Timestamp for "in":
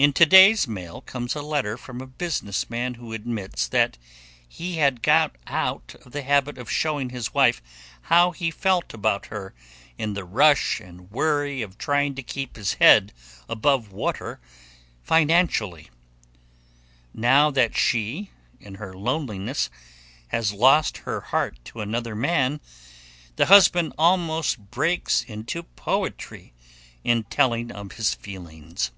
0.00-0.12, 9.98-10.14, 18.60-18.76, 27.02-27.24